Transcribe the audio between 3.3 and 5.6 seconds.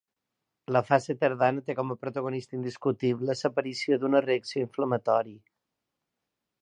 l'aparició d'una reacció inflamatòria.